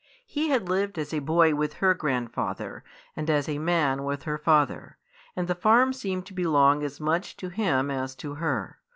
[0.25, 2.83] He had lived as a boy with her grandfather,
[3.15, 4.97] and as a man with her father,
[5.35, 8.79] and the farm seemed to belong as much to him as to her.